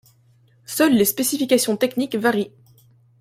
Seules 0.65 0.95
les 0.95 1.05
spécifications 1.05 1.77
techniques 1.77 2.15
varient. 2.15 2.51